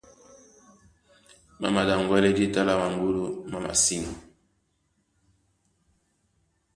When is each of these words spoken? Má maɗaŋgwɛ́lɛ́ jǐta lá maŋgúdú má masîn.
Má 1.59 1.67
maɗaŋgwɛ́lɛ́ 1.75 2.35
jǐta 2.37 2.61
lá 2.67 2.73
maŋgúdú 2.81 3.23
má 3.49 3.57
masîn. 3.65 4.03